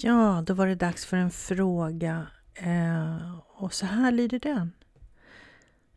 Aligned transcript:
Ja, 0.00 0.42
då 0.46 0.54
var 0.54 0.66
det 0.66 0.74
dags 0.74 1.06
för 1.06 1.16
en 1.16 1.30
fråga. 1.30 2.26
Eh, 2.54 3.38
och 3.38 3.74
så 3.74 3.86
här 3.86 4.12
lyder 4.12 4.38
den. 4.38 4.72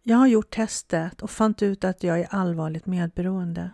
Jag 0.03 0.17
har 0.17 0.27
gjort 0.27 0.49
testet 0.49 1.21
och 1.21 1.31
fann 1.31 1.55
ut 1.61 1.83
att 1.83 2.03
jag 2.03 2.19
är 2.19 2.27
allvarligt 2.29 2.85
medberoende. 2.85 3.69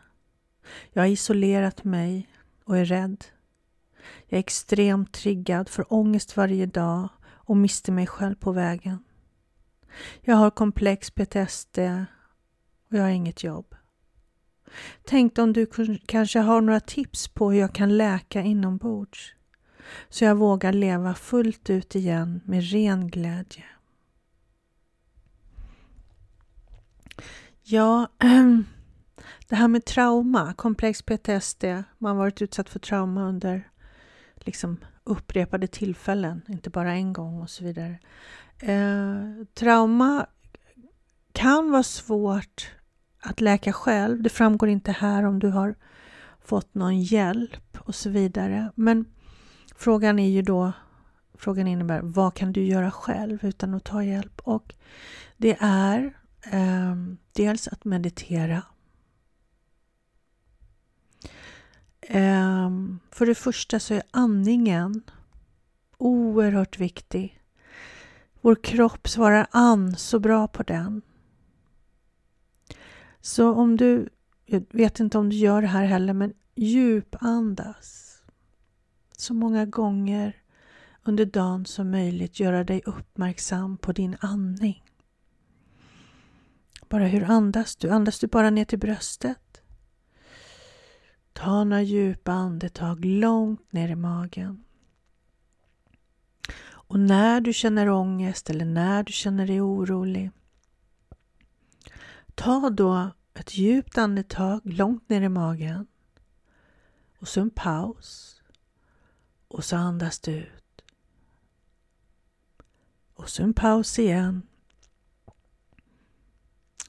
Jag 0.93 1.01
har 1.01 1.07
isolerat 1.07 1.83
mig 1.83 2.29
och 2.63 2.77
är 2.77 2.85
rädd. 2.85 3.25
Jag 4.27 4.37
är 4.37 4.39
extremt 4.39 5.13
triggad, 5.13 5.69
för 5.69 5.93
ångest 5.93 6.37
varje 6.37 6.65
dag 6.65 7.09
och 7.27 7.57
mister 7.57 7.91
mig 7.91 8.07
själv 8.07 8.35
på 8.35 8.51
vägen. 8.51 9.03
Jag 10.21 10.35
har 10.35 10.51
komplex 10.51 11.11
PTSD 11.11 11.77
och 12.89 12.97
jag 12.97 13.01
har 13.01 13.09
inget 13.09 13.43
jobb. 13.43 13.75
Tänkte 15.03 15.41
om 15.41 15.53
du 15.53 15.67
kanske 16.05 16.39
har 16.39 16.61
några 16.61 16.79
tips 16.79 17.27
på 17.27 17.51
hur 17.51 17.59
jag 17.59 17.75
kan 17.75 17.97
läka 17.97 18.41
inombords 18.41 19.36
så 20.09 20.23
jag 20.25 20.35
vågar 20.35 20.73
leva 20.73 21.13
fullt 21.13 21.69
ut 21.69 21.95
igen 21.95 22.41
med 22.45 22.71
ren 22.71 23.07
glädje. 23.07 23.63
Ja, 27.63 28.07
det 29.47 29.55
här 29.55 29.67
med 29.67 29.85
trauma, 29.85 30.53
komplex 30.53 31.01
PTSD, 31.01 31.63
man 31.97 32.11
har 32.11 32.15
varit 32.15 32.41
utsatt 32.41 32.69
för 32.69 32.79
trauma 32.79 33.23
under 33.23 33.69
liksom 34.35 34.77
upprepade 35.03 35.67
tillfällen, 35.67 36.41
inte 36.47 36.69
bara 36.69 36.93
en 36.93 37.13
gång 37.13 37.41
och 37.41 37.49
så 37.49 37.63
vidare. 37.63 37.99
Eh, 38.59 39.45
trauma 39.53 40.27
kan 41.31 41.71
vara 41.71 41.83
svårt 41.83 42.71
att 43.19 43.41
läka 43.41 43.73
själv. 43.73 44.21
Det 44.21 44.29
framgår 44.29 44.69
inte 44.69 44.91
här 44.91 45.23
om 45.23 45.39
du 45.39 45.47
har 45.47 45.75
fått 46.43 46.75
någon 46.75 47.01
hjälp 47.01 47.77
och 47.79 47.95
så 47.95 48.09
vidare. 48.09 48.71
Men 48.75 49.05
frågan 49.77 50.19
är 50.19 50.29
ju 50.29 50.41
då, 50.41 50.71
frågan 51.33 51.67
innebär 51.67 52.01
vad 52.03 52.33
kan 52.33 52.53
du 52.53 52.63
göra 52.63 52.91
själv 52.91 53.45
utan 53.45 53.73
att 53.73 53.83
ta 53.83 54.03
hjälp? 54.03 54.41
Och 54.43 54.73
det 55.37 55.57
är 55.59 56.17
eh, 56.51 56.95
dels 57.33 57.67
att 57.67 57.85
meditera. 57.85 58.63
Eh, 62.01 62.69
för 63.11 63.25
det 63.25 63.35
första 63.35 63.79
så 63.79 63.93
är 63.93 64.03
andningen 64.11 65.01
oerhört 65.97 66.79
viktig. 66.79 67.41
Vår 68.41 68.55
kropp 68.55 69.07
svarar 69.07 69.47
an 69.51 69.95
så 69.95 70.19
bra 70.19 70.47
på 70.47 70.63
den. 70.63 71.01
Så 73.21 73.53
om 73.53 73.77
du, 73.77 74.09
jag 74.45 74.65
vet 74.69 74.99
inte 74.99 75.17
om 75.17 75.29
du 75.29 75.35
gör 75.35 75.61
det 75.61 75.67
här 75.67 75.85
heller, 75.85 76.13
men 76.13 76.33
djupandas 76.55 78.06
så 79.19 79.33
många 79.33 79.65
gånger 79.65 80.41
under 81.03 81.25
dagen 81.25 81.65
som 81.65 81.91
möjligt. 81.91 82.39
Göra 82.39 82.63
dig 82.63 82.81
uppmärksam 82.85 83.77
på 83.77 83.91
din 83.91 84.17
andning. 84.19 84.83
Bara 86.89 87.07
hur 87.07 87.23
andas 87.23 87.75
du? 87.75 87.89
Andas 87.89 88.19
du 88.19 88.27
bara 88.27 88.49
ner 88.49 88.65
till 88.65 88.79
bröstet? 88.79 89.61
Ta 91.33 91.63
några 91.63 91.81
djupa 91.81 92.31
andetag 92.31 93.05
långt 93.05 93.73
ner 93.73 93.89
i 93.89 93.95
magen. 93.95 94.63
Och 96.69 96.99
när 96.99 97.41
du 97.41 97.53
känner 97.53 97.89
ångest 97.89 98.49
eller 98.49 98.65
när 98.65 99.03
du 99.03 99.13
känner 99.13 99.47
dig 99.47 99.61
orolig, 99.61 100.31
ta 102.35 102.69
då 102.69 103.11
ett 103.33 103.57
djupt 103.57 103.97
andetag 103.97 104.61
långt 104.63 105.09
ner 105.09 105.21
i 105.21 105.29
magen 105.29 105.87
och 107.19 107.27
så 107.27 107.41
en 107.41 107.49
paus 107.49 108.36
och 109.47 109.65
så 109.65 109.75
andas 109.75 110.19
du 110.19 110.31
ut. 110.31 110.81
Och 113.13 113.29
så 113.29 113.43
en 113.43 113.53
paus 113.53 113.99
igen. 113.99 114.47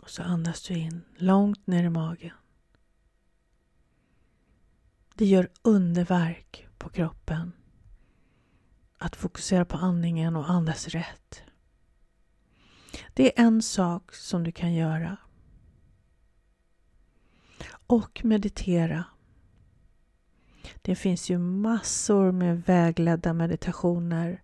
Och 0.02 0.10
så 0.10 0.22
andas 0.22 0.62
du 0.62 0.74
in 0.74 1.04
långt 1.16 1.66
ner 1.66 1.84
i 1.84 1.90
magen. 1.90 2.34
Det 5.14 5.26
gör 5.26 5.50
underverk 5.62 6.68
på 6.78 6.88
kroppen 6.88 7.52
att 8.98 9.16
fokusera 9.16 9.64
på 9.64 9.76
andningen 9.76 10.36
och 10.36 10.50
andas 10.50 10.88
rätt. 10.88 11.42
Det 13.14 13.38
är 13.38 13.44
en 13.46 13.62
sak 13.62 14.14
som 14.14 14.44
du 14.44 14.52
kan 14.52 14.74
göra. 14.74 15.16
Och 17.86 18.20
meditera. 18.24 19.04
Det 20.82 20.94
finns 20.94 21.30
ju 21.30 21.38
massor 21.38 22.32
med 22.32 22.62
vägledda 22.62 23.32
meditationer 23.32 24.42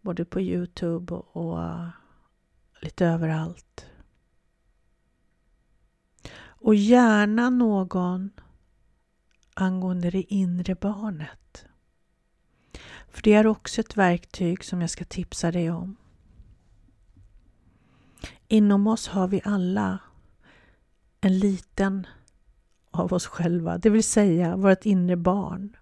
både 0.00 0.24
på 0.24 0.40
Youtube 0.40 1.14
och 1.14 1.58
lite 2.80 3.06
överallt. 3.06 3.86
Och 6.36 6.74
gärna 6.74 7.50
någon 7.50 8.30
angående 9.54 10.10
det 10.10 10.34
inre 10.34 10.74
barnet. 10.74 11.66
För 13.08 13.22
det 13.22 13.34
är 13.34 13.46
också 13.46 13.80
ett 13.80 13.96
verktyg 13.96 14.64
som 14.64 14.80
jag 14.80 14.90
ska 14.90 15.04
tipsa 15.04 15.52
dig 15.52 15.70
om. 15.70 15.96
Inom 18.48 18.86
oss 18.86 19.08
har 19.08 19.28
vi 19.28 19.40
alla 19.44 19.98
en 21.20 21.38
liten 21.38 22.06
av 22.94 23.12
oss 23.12 23.26
själva, 23.26 23.78
det 23.78 23.90
vill 23.90 24.04
säga 24.04 24.56
vårt 24.56 24.86
inre 24.86 25.16
barn. 25.16 25.76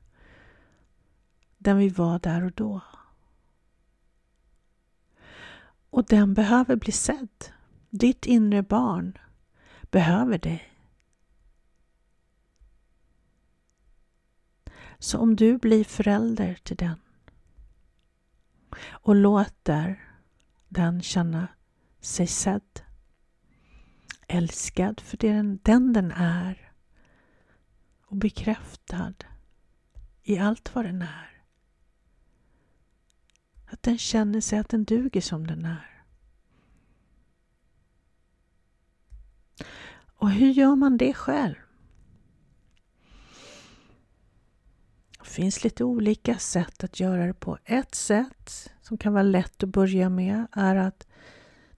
Den 1.59 1.79
vi 1.79 1.89
var 1.89 2.19
där 2.19 2.45
och 2.45 2.53
då. 2.53 2.81
Och 5.91 6.05
den 6.05 6.35
behöver 6.35 6.77
bli 6.77 6.93
sedd. 6.93 7.45
Ditt 7.91 8.27
inre 8.27 8.63
barn 8.63 9.19
behöver 9.91 10.39
dig. 10.39 10.73
Så 14.99 15.19
om 15.19 15.37
du 15.37 15.59
blir 15.59 15.85
förälder 15.85 16.55
till 16.55 16.77
den 16.77 16.99
och 18.91 19.15
låter 19.17 20.09
den 20.69 21.03
känna 21.03 21.49
sig 22.01 22.27
sedd, 22.27 22.81
älskad 24.29 25.01
för 25.01 25.17
den, 25.17 25.59
den 25.63 25.93
den 25.93 26.13
är 26.13 26.72
och 28.13 28.19
bekräftad 28.19 29.15
i 30.23 30.39
allt 30.39 30.75
vad 30.75 30.85
den 30.85 31.03
är. 31.03 31.43
Att 33.67 33.83
den 33.83 33.99
känner 33.99 34.41
sig 34.41 34.59
att 34.59 34.69
den 34.69 34.85
duger 34.85 35.21
som 35.21 35.47
den 35.47 35.65
är. 35.65 36.05
Och 40.05 40.31
hur 40.31 40.51
gör 40.51 40.77
man 40.77 40.97
det 40.97 41.15
själv? 41.15 41.55
Det 45.19 45.29
finns 45.29 45.65
lite 45.65 45.85
olika 45.85 46.39
sätt 46.39 46.85
att 46.85 47.01
göra 47.01 47.27
det 47.27 47.35
på. 47.35 47.59
Ett 47.65 47.95
sätt 47.95 48.73
som 48.83 48.99
kan 48.99 49.13
vara 49.13 49.23
lätt 49.23 49.63
att 49.63 49.69
börja 49.69 50.09
med 50.09 50.47
är 50.53 50.77
att 50.77 51.07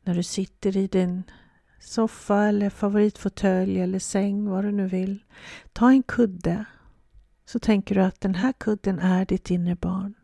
när 0.03 0.15
du 0.15 0.23
sitter 0.23 0.77
i 0.77 0.87
din 0.87 1.23
soffa 1.85 2.45
eller 2.45 2.71
favoritfåtölj 2.71 3.81
eller 3.81 3.99
säng, 3.99 4.49
vad 4.49 4.65
du 4.65 4.73
nu 4.73 4.87
vill. 4.87 5.25
Ta 5.73 5.91
en 5.91 6.03
kudde. 6.03 6.65
Så 7.45 7.59
tänker 7.59 7.95
du 7.95 8.01
att 8.01 8.21
den 8.21 8.35
här 8.35 8.53
kudden 8.53 8.99
är 8.99 9.25
ditt 9.25 9.51
inre 9.51 9.75
barn. 9.75 10.15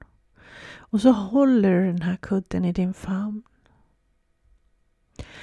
Och 0.76 1.00
så 1.00 1.12
håller 1.12 1.74
du 1.74 1.86
den 1.86 2.02
här 2.02 2.16
kudden 2.16 2.64
i 2.64 2.72
din 2.72 2.94
famn. 2.94 3.42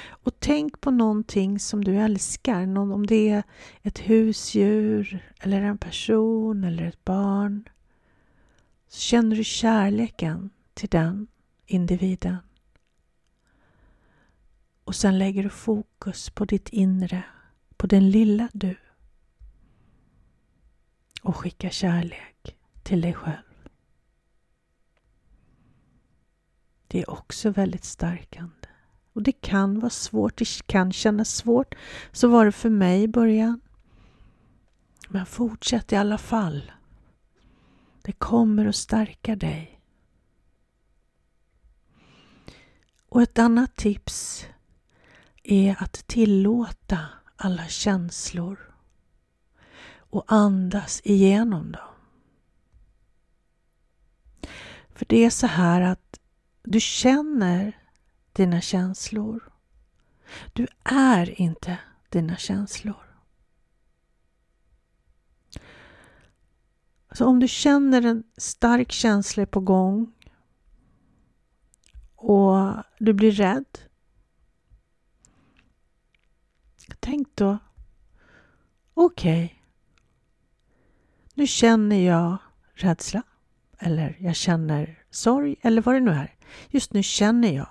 Och 0.10 0.40
tänk 0.40 0.82
på 0.82 0.92
någonting 0.92 1.60
som 1.60 1.84
du 1.84 1.96
älskar, 1.96 2.66
någon, 2.66 2.92
om 2.92 3.06
det 3.06 3.30
är 3.30 3.44
ett 3.82 4.00
husdjur 4.00 5.32
eller 5.40 5.62
en 5.62 5.78
person 5.78 6.64
eller 6.64 6.84
ett 6.86 7.06
barn. 7.06 7.70
Så 8.88 9.00
känner 9.00 9.36
du 9.36 9.44
kärleken 9.44 10.50
till 10.74 10.90
den 10.90 11.28
individen. 11.66 12.38
Och 14.88 14.96
sen 14.96 15.18
lägger 15.18 15.44
du 15.44 15.50
fokus 15.50 16.30
på 16.30 16.46
ditt 16.46 16.70
inre, 16.70 17.24
på 17.78 17.88
den 17.88 18.10
lilla 18.10 18.50
du. 18.54 18.76
Och 21.22 21.36
skickar 21.36 21.70
kärlek 21.70 22.58
till 22.84 23.02
dig 23.02 23.14
själv. 23.14 23.70
Det 26.88 27.02
är 27.02 27.10
också 27.10 27.50
väldigt 27.50 27.84
stärkande. 27.84 28.68
Och 29.14 29.24
det 29.24 29.32
kan 29.32 29.80
vara 29.80 29.90
svårt, 29.90 30.38
det 30.38 30.68
kan 30.68 30.94
kännas 30.94 31.30
svårt. 31.30 31.76
Så 32.12 32.28
var 32.28 32.46
det 32.46 32.52
för 32.52 32.70
mig 32.70 33.04
i 33.04 33.08
början. 33.08 33.62
Men 35.10 35.26
fortsätt 35.26 35.92
i 35.92 35.96
alla 35.96 36.18
fall. 36.18 36.72
Det 38.02 38.12
kommer 38.12 38.66
att 38.66 38.76
stärka 38.76 39.36
dig. 39.36 39.82
Och 43.10 43.22
ett 43.22 43.40
annat 43.40 43.76
tips 43.76 44.48
är 45.48 45.76
att 45.80 46.08
tillåta 46.08 47.00
alla 47.36 47.68
känslor 47.68 48.76
och 50.10 50.24
andas 50.28 51.02
igenom 51.04 51.72
dem. 51.72 51.94
För 54.96 55.06
det 55.10 55.26
är 55.26 55.30
så 55.30 55.48
här 55.48 55.82
att 55.82 56.20
du 56.64 56.80
känner 56.80 57.78
dina 58.34 58.62
känslor. 58.62 59.54
Du 60.54 60.68
är 60.84 61.42
inte 61.42 61.80
dina 62.10 62.36
känslor. 62.36 63.08
Så 67.12 67.26
om 67.26 67.40
du 67.40 67.48
känner 67.48 68.02
en 68.02 68.24
stark 68.38 68.92
känsla 68.92 69.46
på 69.46 69.60
gång 69.60 70.14
och 72.16 72.74
du 73.00 73.14
blir 73.14 73.32
rädd. 73.32 73.87
Tänk 77.00 77.28
då, 77.36 77.58
okej, 78.94 79.46
okay, 79.46 79.58
nu 81.34 81.48
känner 81.48 82.06
jag 82.06 82.38
rädsla 82.74 83.24
eller 83.80 84.18
jag 84.20 84.36
känner 84.36 85.00
sorg 85.10 85.56
eller 85.62 85.82
vad 85.82 85.96
det 85.96 86.00
nu 86.00 86.12
är. 86.12 86.36
Just 86.70 86.94
nu 86.94 87.04
känner 87.04 87.52
jag. 87.52 87.70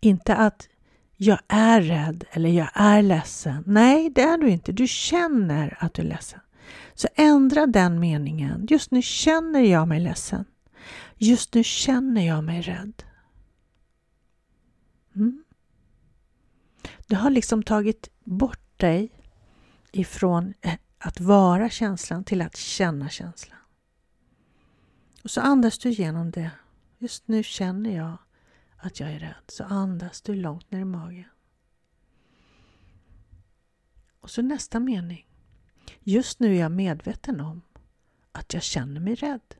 Inte 0.00 0.36
att 0.36 0.68
jag 1.16 1.38
är 1.48 1.80
rädd 1.80 2.24
eller 2.30 2.50
jag 2.50 2.70
är 2.74 3.02
ledsen. 3.02 3.64
Nej, 3.66 4.10
det 4.10 4.22
är 4.22 4.38
du 4.38 4.50
inte. 4.50 4.72
Du 4.72 4.86
känner 4.86 5.76
att 5.80 5.94
du 5.94 6.02
är 6.02 6.06
ledsen. 6.06 6.40
Så 6.94 7.08
ändra 7.14 7.66
den 7.66 8.00
meningen. 8.00 8.66
Just 8.70 8.90
nu 8.90 9.02
känner 9.02 9.60
jag 9.60 9.88
mig 9.88 10.00
ledsen. 10.00 10.44
Just 11.16 11.54
nu 11.54 11.64
känner 11.64 12.26
jag 12.26 12.44
mig 12.44 12.62
rädd. 12.62 13.02
Mm. 15.16 15.44
Du 17.08 17.16
har 17.16 17.30
liksom 17.30 17.62
tagit 17.62 18.08
bort 18.24 18.78
dig 18.78 19.12
ifrån 19.92 20.54
eh, 20.60 20.74
att 20.98 21.20
vara 21.20 21.70
känslan 21.70 22.24
till 22.24 22.42
att 22.42 22.56
känna 22.56 23.08
känslan. 23.08 23.58
Och 25.22 25.30
så 25.30 25.40
andas 25.40 25.78
du 25.78 25.88
igenom 25.88 26.30
det. 26.30 26.50
Just 26.98 27.28
nu 27.28 27.42
känner 27.42 27.96
jag 27.96 28.16
att 28.76 29.00
jag 29.00 29.12
är 29.12 29.18
rädd. 29.18 29.44
Så 29.48 29.64
andas 29.64 30.22
du 30.22 30.34
långt 30.34 30.70
ner 30.70 30.80
i 30.80 30.84
magen. 30.84 31.28
Och 34.20 34.30
så 34.30 34.42
nästa 34.42 34.80
mening. 34.80 35.26
Just 36.00 36.40
nu 36.40 36.56
är 36.56 36.60
jag 36.60 36.72
medveten 36.72 37.40
om 37.40 37.62
att 38.32 38.54
jag 38.54 38.62
känner 38.62 39.00
mig 39.00 39.14
rädd. 39.14 39.54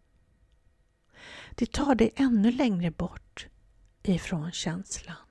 Det 1.55 1.73
tar 1.73 1.95
dig 1.95 2.11
ännu 2.17 2.53
längre 2.53 2.91
bort 2.91 3.47
ifrån 4.03 4.53
känslan 4.53 5.28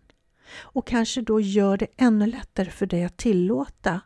och 0.49 0.87
kanske 0.87 1.21
då 1.21 1.39
gör 1.39 1.77
det 1.77 1.87
ännu 1.97 2.25
lättare 2.25 2.69
för 2.69 2.85
dig 2.85 3.03
att 3.03 3.17
tillåta 3.17 4.01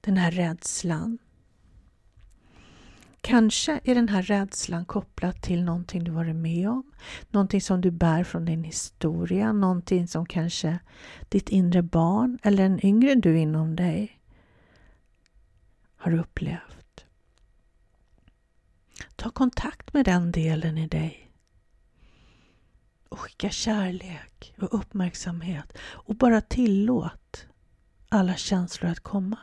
den 0.00 0.16
här 0.16 0.30
rädslan. 0.30 1.18
Kanske 3.20 3.80
är 3.84 3.94
den 3.94 4.08
här 4.08 4.22
rädslan 4.22 4.84
kopplad 4.84 5.42
till 5.42 5.64
någonting 5.64 6.04
du 6.04 6.10
varit 6.10 6.36
med 6.36 6.68
om, 6.68 6.92
någonting 7.30 7.60
som 7.60 7.80
du 7.80 7.90
bär 7.90 8.24
från 8.24 8.44
din 8.44 8.64
historia, 8.64 9.52
någonting 9.52 10.08
som 10.08 10.26
kanske 10.26 10.78
ditt 11.28 11.48
inre 11.48 11.82
barn 11.82 12.38
eller 12.42 12.64
en 12.64 12.86
yngre 12.86 13.14
du 13.14 13.38
inom 13.38 13.76
dig 13.76 14.20
har 15.96 16.14
upplevt. 16.14 17.04
Ta 19.16 19.30
kontakt 19.30 19.92
med 19.92 20.04
den 20.04 20.32
delen 20.32 20.78
i 20.78 20.88
dig 20.88 21.21
och 23.12 23.20
skicka 23.20 23.50
kärlek 23.50 24.54
och 24.60 24.74
uppmärksamhet 24.80 25.78
och 25.78 26.14
bara 26.14 26.40
tillåt 26.40 27.46
alla 28.08 28.36
känslor 28.36 28.90
att 28.90 29.00
komma. 29.00 29.38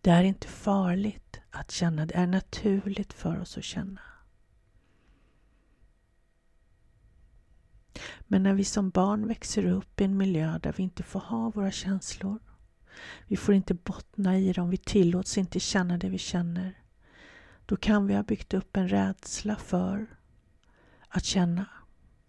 Det 0.00 0.10
är 0.10 0.22
inte 0.22 0.48
farligt 0.48 1.40
att 1.50 1.70
känna, 1.70 2.06
det 2.06 2.14
är 2.14 2.26
naturligt 2.26 3.12
för 3.12 3.40
oss 3.40 3.58
att 3.58 3.64
känna. 3.64 4.00
Men 8.20 8.42
när 8.42 8.54
vi 8.54 8.64
som 8.64 8.90
barn 8.90 9.28
växer 9.28 9.66
upp 9.66 10.00
i 10.00 10.04
en 10.04 10.16
miljö 10.16 10.58
där 10.58 10.74
vi 10.76 10.82
inte 10.82 11.02
får 11.02 11.20
ha 11.20 11.50
våra 11.50 11.70
känslor, 11.70 12.38
vi 13.26 13.36
får 13.36 13.54
inte 13.54 13.74
bottna 13.74 14.38
i 14.38 14.52
dem, 14.52 14.70
vi 14.70 14.76
tillåts 14.76 15.38
inte 15.38 15.60
känna 15.60 15.98
det 15.98 16.08
vi 16.08 16.18
känner, 16.18 16.82
då 17.66 17.76
kan 17.76 18.06
vi 18.06 18.14
ha 18.14 18.22
byggt 18.22 18.54
upp 18.54 18.76
en 18.76 18.88
rädsla 18.88 19.56
för 19.56 20.06
att 21.14 21.24
känna. 21.24 21.66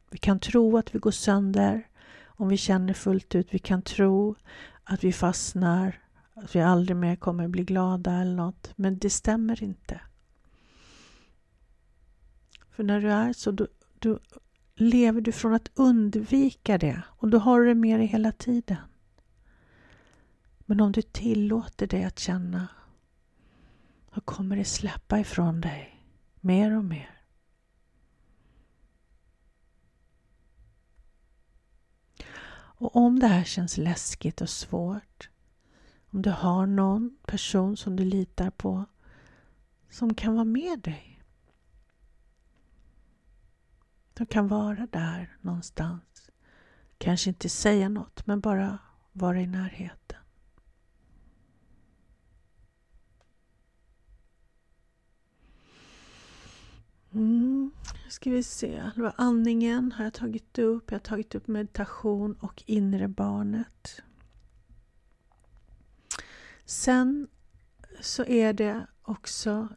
Vi 0.10 0.18
kan 0.18 0.40
tro 0.40 0.78
att 0.78 0.96
vi 0.96 1.00
går 1.00 1.12
sönder 1.12 1.88
om 2.26 2.48
vi 2.48 2.58
känner 2.58 2.94
fullt 2.94 3.36
ut. 3.36 3.54
Vi 3.54 3.60
kan 3.60 3.82
tro 3.82 4.36
att 4.84 5.04
vi 5.04 5.14
fastnar, 5.14 6.02
att 6.34 6.56
vi 6.56 6.62
aldrig 6.62 6.98
mer 6.98 7.16
kommer 7.16 7.48
bli 7.48 7.64
glada 7.64 8.12
eller 8.12 8.36
något. 8.36 8.74
Men 8.76 8.98
det 8.98 9.10
stämmer 9.10 9.64
inte. 9.64 10.02
För 12.72 12.84
när 12.84 13.02
du 13.02 13.12
är 13.12 13.34
så, 13.34 13.52
då, 13.52 13.68
då 14.00 14.20
lever 14.76 15.22
du 15.22 15.32
från 15.32 15.54
att 15.54 15.72
undvika 15.74 16.78
det 16.78 17.02
och 17.08 17.30
då 17.30 17.38
har 17.38 17.60
du 17.60 17.68
det 17.68 17.76
med 17.76 18.00
dig 18.00 18.08
hela 18.08 18.32
tiden. 18.32 18.78
Men 20.60 20.82
om 20.82 20.92
du 20.92 21.02
tillåter 21.02 21.88
dig 21.88 22.04
att 22.04 22.20
känna, 22.20 22.68
då 24.14 24.22
kommer 24.22 24.56
det 24.56 24.66
släppa 24.66 25.20
ifrån 25.20 25.62
dig 25.62 26.02
mer 26.40 26.78
och 26.78 26.86
mer. 26.86 27.15
Och 32.86 32.96
om 32.96 33.20
det 33.20 33.28
här 33.28 33.44
känns 33.44 33.78
läskigt 33.78 34.42
och 34.42 34.50
svårt, 34.50 35.30
om 36.10 36.22
du 36.22 36.30
har 36.30 36.66
någon 36.66 37.18
person 37.26 37.78
som 37.78 37.96
du 37.96 38.06
litar 38.06 38.50
på 38.50 38.86
som 39.90 40.14
kan 40.14 40.34
vara 40.34 40.46
med 40.46 40.80
dig. 40.80 41.24
De 44.14 44.26
kan 44.26 44.48
vara 44.48 44.88
där 44.92 45.38
någonstans. 45.42 46.32
Kanske 46.98 47.30
inte 47.30 47.50
säga 47.50 47.90
något, 47.90 48.28
men 48.28 48.40
bara 48.40 48.80
vara 49.12 49.42
i 49.42 49.48
närheten. 49.48 50.20
Mm, 57.12 57.45
ska 58.10 58.30
vi 58.30 58.44
se. 58.44 58.92
Det 58.96 59.02
var 59.02 59.14
andningen 59.18 59.92
har 59.92 60.04
jag 60.04 60.14
tagit 60.14 60.60
upp. 60.60 60.92
Jag 60.92 60.96
har 60.96 61.04
tagit 61.04 61.36
upp 61.36 61.48
meditation 61.48 62.34
och 62.34 62.64
inre 62.66 63.08
barnet. 63.08 64.02
Sen 66.66 67.28
så 68.02 68.26
är 68.26 68.54
det 68.54 68.88
också 69.02 69.68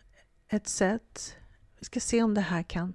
ett 0.49 0.69
sätt, 0.69 1.35
vi 1.79 1.85
ska 1.85 2.00
se 2.00 2.23
om 2.23 2.35
det 2.35 2.40
här 2.40 2.62
kan 2.62 2.95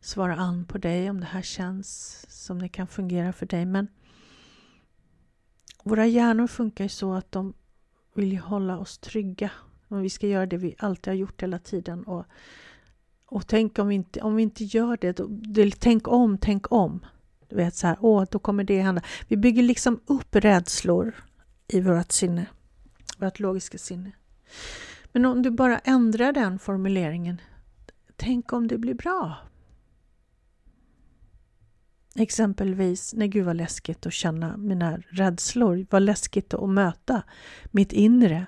svara 0.00 0.36
an 0.36 0.64
på 0.64 0.78
dig, 0.78 1.10
om 1.10 1.20
det 1.20 1.26
här 1.26 1.42
känns 1.42 2.24
som 2.28 2.58
det 2.58 2.68
kan 2.68 2.86
fungera 2.86 3.32
för 3.32 3.46
dig. 3.46 3.66
Men 3.66 3.88
våra 5.84 6.06
hjärnor 6.06 6.46
funkar 6.46 6.84
ju 6.84 6.88
så 6.88 7.12
att 7.12 7.32
de 7.32 7.54
vill 8.14 8.38
hålla 8.38 8.78
oss 8.78 8.98
trygga. 8.98 9.50
Och 9.88 10.04
vi 10.04 10.10
ska 10.10 10.26
göra 10.26 10.46
det 10.46 10.56
vi 10.56 10.74
alltid 10.78 11.06
har 11.06 11.16
gjort 11.16 11.42
hela 11.42 11.58
tiden. 11.58 12.04
Och 12.04 12.26
och 13.26 13.46
tänk 13.46 13.78
om 13.78 13.88
vi 13.88 13.94
inte, 13.94 14.20
om 14.20 14.36
vi 14.36 14.42
inte 14.42 14.64
gör 14.64 14.98
det, 15.00 15.12
då, 15.12 15.28
tänk 15.78 16.08
om, 16.08 16.38
tänk 16.38 16.72
om. 16.72 17.06
Du 17.48 17.56
vet 17.56 17.74
så 17.74 17.86
här, 17.86 17.96
åh, 18.00 18.24
då 18.30 18.38
kommer 18.38 18.64
det 18.64 18.82
hända. 18.82 19.02
Vi 19.28 19.36
bygger 19.36 19.62
liksom 19.62 20.00
upp 20.06 20.36
rädslor 20.36 21.14
i 21.68 21.80
vårt 21.80 22.12
sinne, 22.12 22.46
vårt 23.18 23.40
logiska 23.40 23.78
sinne. 23.78 24.12
Men 25.12 25.24
om 25.24 25.42
du 25.42 25.50
bara 25.50 25.78
ändrar 25.78 26.32
den 26.32 26.58
formuleringen, 26.58 27.40
tänk 28.16 28.52
om 28.52 28.68
det 28.68 28.78
blir 28.78 28.94
bra. 28.94 29.36
Exempelvis, 32.14 33.14
nej 33.14 33.28
gud 33.28 33.44
vad 33.44 33.56
läskigt 33.56 34.06
att 34.06 34.12
känna 34.12 34.56
mina 34.56 34.96
rädslor, 34.96 35.86
vad 35.90 36.02
läskigt 36.02 36.54
att 36.54 36.70
möta 36.70 37.22
mitt 37.70 37.92
inre. 37.92 38.46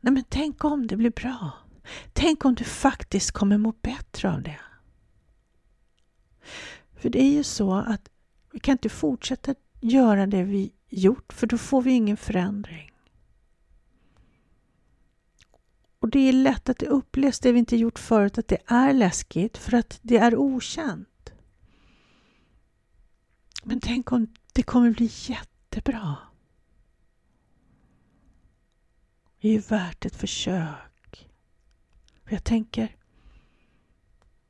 Nej 0.00 0.12
men 0.12 0.24
tänk 0.28 0.64
om 0.64 0.86
det 0.86 0.96
blir 0.96 1.10
bra. 1.10 1.50
Tänk 2.12 2.44
om 2.44 2.54
du 2.54 2.64
faktiskt 2.64 3.30
kommer 3.30 3.58
må 3.58 3.72
bättre 3.72 4.32
av 4.32 4.42
det. 4.42 4.60
För 6.96 7.10
det 7.10 7.22
är 7.22 7.32
ju 7.32 7.42
så 7.42 7.74
att 7.74 8.08
vi 8.52 8.60
kan 8.60 8.72
inte 8.72 8.88
fortsätta 8.88 9.54
göra 9.80 10.26
det 10.26 10.42
vi 10.42 10.72
gjort 10.88 11.32
för 11.32 11.46
då 11.46 11.58
får 11.58 11.82
vi 11.82 11.90
ingen 11.90 12.16
förändring. 12.16 12.90
Och 15.98 16.10
det 16.10 16.18
är 16.18 16.32
lätt 16.32 16.68
att 16.68 16.78
det 16.78 16.86
upplevs, 16.86 17.40
det 17.40 17.52
vi 17.52 17.58
inte 17.58 17.76
gjort 17.76 17.98
förut, 17.98 18.38
att 18.38 18.48
det 18.48 18.58
är 18.66 18.92
läskigt 18.92 19.58
för 19.58 19.74
att 19.74 19.98
det 20.02 20.16
är 20.16 20.36
okänt. 20.36 21.32
Men 23.62 23.80
tänk 23.80 24.12
om 24.12 24.34
det 24.52 24.62
kommer 24.62 24.90
bli 24.90 25.10
jättebra. 25.12 26.16
Det 29.40 29.48
är 29.48 29.52
ju 29.52 29.58
värt 29.58 30.04
ett 30.04 30.16
försök. 30.16 30.93
För 32.24 32.32
jag 32.32 32.44
tänker, 32.44 32.96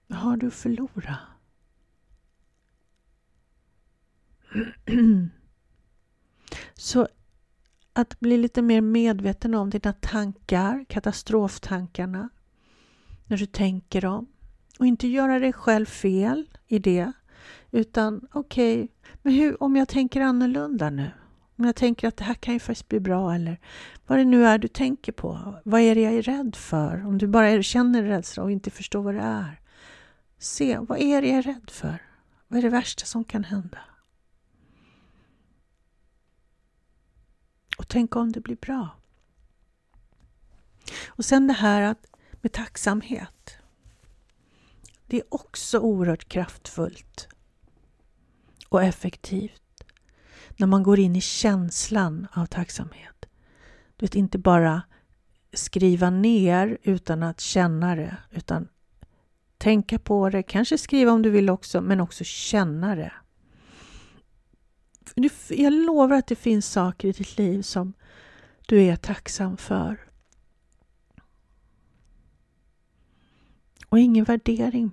vad 0.07 0.19
har 0.19 0.37
du 0.37 0.47
att 0.47 0.55
förlora? 0.55 1.19
Så 6.75 7.09
att 7.93 8.21
bli 8.21 8.37
lite 8.39 8.63
mer 8.63 8.81
medveten 8.81 9.55
om 9.55 9.71
dina 9.71 9.93
tankar, 9.93 10.85
katastroftankarna, 10.89 12.29
när 13.27 13.37
du 13.37 13.47
tänker 13.47 14.01
dem. 14.01 14.27
Och 14.79 14.87
inte 14.87 15.09
göra 15.09 15.39
dig 15.39 15.53
själv 15.53 15.87
fel 15.87 16.49
i 16.67 16.79
det. 16.79 17.13
Utan 17.71 18.29
okej, 18.33 18.85
okay, 18.85 18.89
men 19.23 19.33
hur, 19.33 19.63
om 19.63 19.77
jag 19.77 19.89
tänker 19.89 20.21
annorlunda 20.21 20.91
nu? 20.91 21.11
Om 21.57 21.65
jag 21.65 21.77
tänker 21.77 22.09
att 22.09 22.17
det 22.17 22.25
här 22.25 22.35
kan 22.35 22.55
ju 22.55 22.61
faktiskt 22.61 22.89
bli 22.89 23.01
bra 23.01 23.35
eller 23.35 23.61
vad 24.07 24.19
det 24.19 24.25
nu 24.25 24.47
är 24.47 24.59
du 24.59 24.69
tänker 24.69 25.13
på. 25.13 25.61
Vad 25.65 25.81
är 25.81 25.95
det 25.95 26.01
jag 26.01 26.15
är 26.15 26.23
rädd 26.23 26.57
för? 26.57 27.07
Om 27.07 27.19
du 27.19 27.27
bara 27.27 27.63
känner 27.63 28.03
rädsla 28.03 28.43
och 28.43 28.51
inte 28.51 28.71
förstår 28.71 29.03
vad 29.03 29.15
det 29.15 29.21
är. 29.21 29.61
Se, 30.39 30.79
vad 30.79 30.99
är 30.99 31.23
det 31.23 31.29
jag 31.29 31.39
är 31.39 31.43
rädd 31.43 31.71
för? 31.71 32.03
Vad 32.49 32.59
är 32.59 32.63
det 32.63 32.69
värsta 32.69 33.05
som 33.05 33.25
kan 33.25 33.45
hända? 33.45 33.79
Och 37.79 37.89
tänk 37.89 38.17
om 38.17 38.33
det 38.33 38.41
blir 38.41 38.57
bra. 38.57 38.89
Och 41.07 41.25
sen 41.25 41.47
det 41.47 41.53
här 41.53 41.83
att 41.83 42.07
med 42.33 42.53
tacksamhet. 42.53 43.57
Det 45.07 45.17
är 45.17 45.35
också 45.35 45.79
oerhört 45.79 46.29
kraftfullt 46.29 47.29
och 48.69 48.83
effektivt 48.83 49.64
när 50.57 50.67
man 50.67 50.83
går 50.83 50.99
in 50.99 51.17
i 51.17 51.21
känslan 51.21 52.27
av 52.33 52.47
tacksamhet. 52.47 53.27
Du 53.97 54.07
vet, 54.07 54.15
inte 54.15 54.39
bara 54.39 54.83
skriva 55.53 56.11
ner 56.11 56.79
utan 56.83 57.23
att 57.23 57.41
känna 57.41 57.97
det, 57.97 58.17
utan 58.31 58.69
tänka 59.59 59.99
på 59.99 60.31
det, 60.31 60.43
kanske 60.43 60.79
skriva 60.79 61.13
om 61.13 61.23
du 61.23 61.31
vill 61.31 61.51
också, 61.51 61.81
men 61.81 62.01
också 62.01 62.25
känna 62.25 62.95
det. 62.97 63.13
Jag 65.49 65.73
lovar 65.73 66.17
att 66.17 66.27
det 66.27 66.37
finns 66.37 66.67
saker 66.73 67.09
i 67.09 67.13
ditt 67.13 67.39
liv 67.39 67.63
som 67.63 67.93
du 68.67 68.83
är 68.83 68.97
tacksam 68.97 69.57
för. 69.57 70.01
Och 73.89 73.99
ingen 73.99 74.25
värdering, 74.25 74.91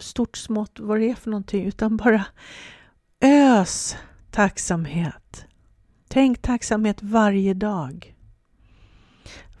stort, 0.00 0.36
smått, 0.36 0.80
vad 0.80 1.00
det 1.00 1.10
är 1.10 1.14
för 1.14 1.30
någonting, 1.30 1.66
utan 1.66 1.96
bara 1.96 2.24
ös 3.20 3.96
tacksamhet. 4.32 5.46
Tänk 6.08 6.42
tacksamhet 6.42 7.02
varje 7.02 7.54
dag. 7.54 8.14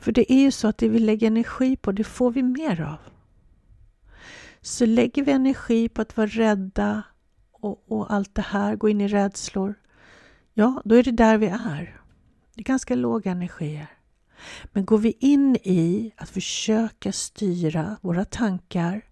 För 0.00 0.12
det 0.12 0.32
är 0.32 0.40
ju 0.40 0.50
så 0.50 0.68
att 0.68 0.78
det 0.78 0.88
vi 0.88 0.98
lägger 0.98 1.26
energi 1.26 1.76
på, 1.76 1.92
det 1.92 2.04
får 2.04 2.30
vi 2.30 2.42
mer 2.42 2.80
av. 2.80 2.98
Så 4.60 4.86
lägger 4.86 5.22
vi 5.22 5.32
energi 5.32 5.88
på 5.88 6.02
att 6.02 6.16
vara 6.16 6.26
rädda 6.26 7.02
och, 7.52 7.84
och 7.88 8.12
allt 8.12 8.34
det 8.34 8.42
här, 8.42 8.76
gå 8.76 8.88
in 8.88 9.00
i 9.00 9.08
rädslor, 9.08 9.74
ja, 10.54 10.82
då 10.84 10.94
är 10.94 11.02
det 11.02 11.10
där 11.10 11.38
vi 11.38 11.46
är. 11.46 12.00
Det 12.54 12.60
är 12.60 12.64
ganska 12.64 12.94
låga 12.94 13.30
energier. 13.30 13.86
Men 14.72 14.84
går 14.84 14.98
vi 14.98 15.16
in 15.20 15.56
i 15.56 16.12
att 16.16 16.28
försöka 16.28 17.12
styra 17.12 17.96
våra 18.00 18.24
tankar 18.24 19.02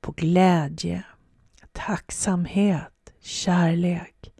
på 0.00 0.12
glädje, 0.12 1.02
tacksamhet, 1.72 3.12
kärlek, 3.20 4.32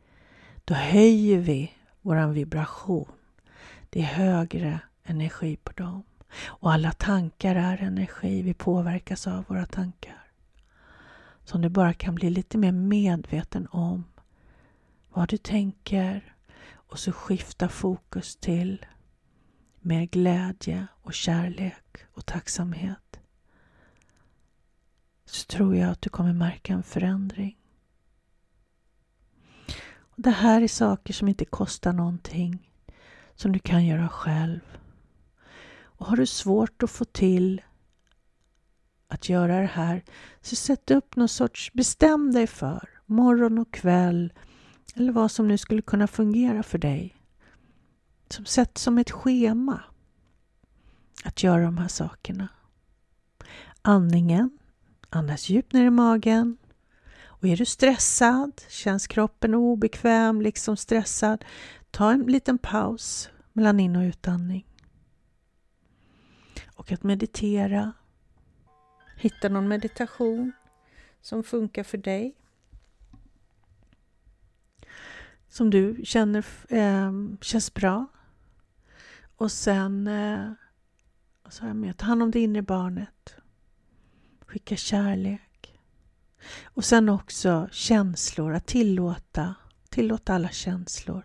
då 0.71 0.77
höjer 0.77 1.39
vi 1.39 1.73
våran 2.01 2.33
vibration. 2.33 3.13
Det 3.91 4.01
är 4.01 4.05
högre 4.05 4.81
energi 5.05 5.57
på 5.57 5.73
dem. 5.73 6.03
Och 6.47 6.73
alla 6.73 6.93
tankar 6.93 7.55
är 7.57 7.79
energi. 7.79 8.43
Vi 8.43 8.55
påverkas 8.55 9.27
av 9.27 9.45
våra 9.49 9.67
tankar. 9.67 10.25
Så 11.45 11.55
om 11.55 11.63
du 11.63 11.69
bara 11.69 11.93
kan 11.93 12.15
bli 12.15 12.31
lite 12.31 12.59
mer 12.59 12.73
medveten 12.73 13.67
om 13.71 14.05
vad 15.09 15.29
du 15.29 15.37
tänker 15.37 16.35
och 16.73 16.99
så 16.99 17.13
skifta 17.13 17.69
fokus 17.69 18.37
till 18.37 18.87
mer 19.81 20.07
glädje 20.07 20.87
och 21.03 21.15
kärlek 21.15 21.97
och 22.13 22.27
tacksamhet 22.27 23.21
så 25.25 25.45
tror 25.47 25.77
jag 25.77 25.91
att 25.91 26.03
du 26.03 26.11
kommer 26.11 26.33
märka 26.33 26.73
en 26.73 26.83
förändring. 26.83 27.60
Det 30.23 30.31
här 30.31 30.63
är 30.63 30.69
saker 30.69 31.13
som 31.13 31.29
inte 31.29 31.45
kostar 31.45 31.93
någonting, 31.93 32.71
som 33.35 33.53
du 33.53 33.59
kan 33.59 33.87
göra 33.87 34.09
själv. 34.09 34.61
Och 35.83 36.07
har 36.07 36.17
du 36.17 36.27
svårt 36.27 36.83
att 36.83 36.91
få 36.91 37.05
till 37.05 37.63
att 39.09 39.29
göra 39.29 39.61
det 39.61 39.67
här, 39.67 40.05
så 40.41 40.57
sätt 40.57 40.91
upp 40.91 41.17
någon 41.17 41.29
sorts, 41.29 41.73
bestäm 41.73 42.33
dig 42.33 42.47
för 42.47 42.89
morgon 43.07 43.59
och 43.59 43.73
kväll 43.73 44.33
eller 44.95 45.13
vad 45.13 45.31
som 45.31 45.49
nu 45.49 45.59
skulle 45.59 45.83
kunna 45.83 46.07
fungera 46.07 46.63
för 46.63 46.79
dig. 46.79 47.17
Som 48.29 48.45
sätt 48.45 48.79
som 48.79 48.99
ett 48.99 49.11
schema 49.11 49.83
att 51.25 51.43
göra 51.43 51.63
de 51.63 51.79
här 51.79 51.89
sakerna. 51.89 52.49
Andningen, 53.83 54.59
andas 55.11 55.49
djupt 55.49 55.73
ner 55.73 55.85
i 55.85 55.91
magen. 55.91 56.57
Och 57.41 57.49
är 57.49 57.57
du 57.57 57.65
stressad, 57.65 58.61
känns 58.69 59.07
kroppen 59.07 59.55
obekväm, 59.55 60.43
liksom 60.43 60.77
stressad, 60.77 61.45
ta 61.91 62.13
en 62.13 62.23
liten 62.23 62.59
paus 62.59 63.31
mellan 63.53 63.81
in 63.81 63.97
och 63.97 64.03
utandning. 64.03 64.67
Och 66.75 66.93
att 66.93 67.03
meditera. 67.03 67.93
Hitta 69.17 69.49
någon 69.49 69.69
meditation 69.69 70.53
som 71.21 71.43
funkar 71.43 71.83
för 71.83 71.99
dig. 71.99 72.37
Som 75.49 75.71
du 75.71 76.01
känner 76.05 76.47
eh, 76.69 77.13
känns 77.41 77.75
bra. 77.75 78.07
Och 79.37 79.53
sen 79.53 80.07
eh, 80.07 80.53
så 81.49 81.67
jag 81.67 81.77
med, 81.77 81.97
ta 81.97 82.07
hand 82.07 82.23
om 82.23 82.31
det 82.31 82.41
inre 82.41 82.63
barnet. 82.63 83.35
Skicka 84.47 84.77
kärlek. 84.77 85.50
Och 86.65 86.85
sen 86.85 87.09
också 87.09 87.69
känslor, 87.73 88.55
att 88.55 88.67
tillåta, 88.67 89.55
tillåta 89.89 90.35
alla 90.35 90.49
känslor. 90.49 91.25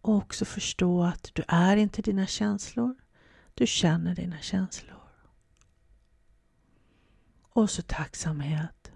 Och 0.00 0.14
också 0.14 0.44
förstå 0.44 1.02
att 1.02 1.30
du 1.32 1.44
är 1.48 1.76
inte 1.76 2.02
dina 2.02 2.26
känslor. 2.26 2.94
Du 3.54 3.66
känner 3.66 4.14
dina 4.14 4.38
känslor. 4.38 5.02
Och 7.42 7.70
så 7.70 7.82
tacksamhet. 7.82 8.92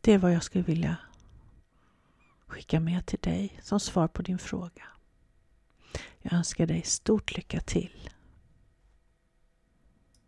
Det 0.00 0.12
är 0.12 0.18
vad 0.18 0.32
jag 0.32 0.42
skulle 0.42 0.64
vilja 0.64 0.96
skicka 2.46 2.80
med 2.80 3.06
till 3.06 3.18
dig 3.18 3.60
som 3.62 3.80
svar 3.80 4.08
på 4.08 4.22
din 4.22 4.38
fråga. 4.38 4.84
Jag 6.22 6.32
önskar 6.32 6.66
dig 6.66 6.82
stort 6.82 7.36
lycka 7.36 7.60
till 7.60 8.10